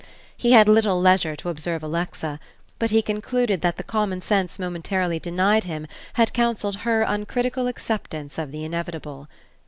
[0.35, 2.39] He had little leisure to observe Alexa;
[2.79, 5.85] but he concluded that the common sense momentarily denied him
[6.15, 9.27] had counselled her uncritical acceptance of the inevitable.